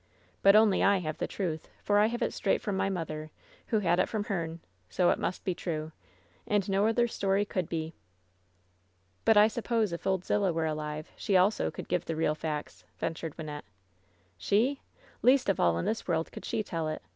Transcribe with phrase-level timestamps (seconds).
[0.41, 3.29] But only I have the truth, for I have it straight from my mother,
[3.67, 4.59] who had it from her'n!
[4.89, 5.91] So it must be true
[6.49, 7.93] I And no other story could be!"
[9.25, 12.83] "But I suppose if Old Zillah were alive she also could give the real facts,"
[12.97, 13.61] ventured Wynnette.
[14.39, 14.81] "She?
[15.21, 17.03] Least of all in this world could she tell it!